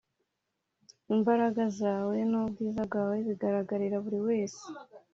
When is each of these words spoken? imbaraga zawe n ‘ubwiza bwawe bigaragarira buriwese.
imbaraga 1.15 1.63
zawe 1.79 2.15
n 2.29 2.33
‘ubwiza 2.41 2.81
bwawe 2.89 3.15
bigaragarira 3.27 3.97
buriwese. 4.03 4.63